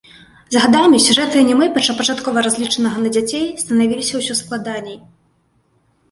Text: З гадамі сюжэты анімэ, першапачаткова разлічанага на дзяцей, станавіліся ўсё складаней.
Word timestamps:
З 0.53 0.61
гадамі 0.61 0.99
сюжэты 1.07 1.35
анімэ, 1.43 1.65
першапачаткова 1.75 2.43
разлічанага 2.47 2.97
на 3.03 3.11
дзяцей, 3.17 3.43
станавіліся 3.65 4.13
ўсё 4.23 4.33
складаней. 4.41 4.97